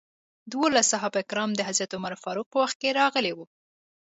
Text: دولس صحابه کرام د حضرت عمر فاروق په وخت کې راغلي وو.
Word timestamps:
دولس 0.53 0.85
صحابه 0.93 1.21
کرام 1.29 1.49
د 1.55 1.61
حضرت 1.69 1.91
عمر 1.97 2.13
فاروق 2.23 2.47
په 2.51 2.57
وخت 2.63 2.75
کې 2.81 2.95
راغلي 3.01 3.31
وو. 3.33 3.45